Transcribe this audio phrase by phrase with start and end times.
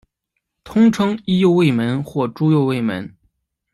[0.63, 3.15] 通称伊又卫门或猪右卫门。